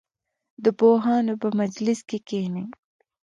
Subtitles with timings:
[0.63, 2.65] د پوهانو په مجلس کې کښېنئ.